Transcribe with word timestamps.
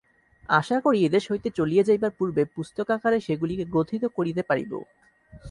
আশা 0.49 0.77
করি 0.85 0.99
এদেশ 1.03 1.23
হইতে 1.31 1.49
চলিয়া 1.57 1.83
যাইবার 1.83 2.11
পূর্বে 2.17 2.43
পুস্তকাকারে 2.55 3.17
সেগুলিকে 3.19 3.65
গ্রথিত 3.65 4.03
করিতে 4.17 4.41
পারিব। 4.49 4.71